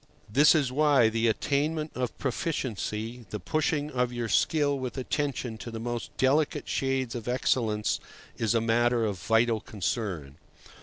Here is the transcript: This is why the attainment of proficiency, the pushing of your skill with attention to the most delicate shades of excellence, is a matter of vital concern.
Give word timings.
This 0.27 0.55
is 0.55 0.71
why 0.71 1.09
the 1.09 1.27
attainment 1.27 1.91
of 1.93 2.17
proficiency, 2.17 3.27
the 3.29 3.39
pushing 3.39 3.91
of 3.91 4.11
your 4.11 4.29
skill 4.29 4.79
with 4.79 4.97
attention 4.97 5.59
to 5.59 5.69
the 5.69 5.79
most 5.79 6.09
delicate 6.17 6.67
shades 6.67 7.13
of 7.13 7.27
excellence, 7.27 7.99
is 8.35 8.55
a 8.55 8.61
matter 8.61 9.05
of 9.05 9.19
vital 9.19 9.59
concern. 9.61 10.37